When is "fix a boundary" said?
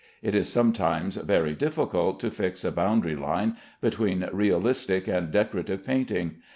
2.31-3.15